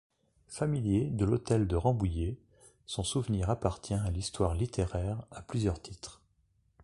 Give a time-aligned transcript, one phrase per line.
[0.47, 2.39] Familier de l’hôtel de Rambouillet,
[2.87, 6.23] son souvenir appartient à l’histoire littéraire à plusieurs titres.